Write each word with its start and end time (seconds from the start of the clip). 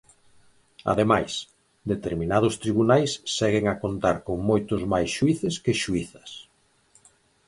Ademais, 0.91 1.31
determinados 1.91 2.53
tribunais 2.63 3.11
seguen 3.37 3.65
a 3.67 3.75
contar 3.83 4.17
con 4.27 4.37
moitos 4.49 4.81
máis 4.93 5.09
xuíces 5.17 5.55
que 5.63 5.79
xuízas. 5.81 6.29